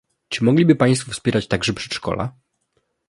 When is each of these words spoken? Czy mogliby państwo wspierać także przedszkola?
Czy 0.29 0.43
mogliby 0.43 0.75
państwo 0.75 1.11
wspierać 1.11 1.47
także 1.47 1.73
przedszkola? 1.73 2.33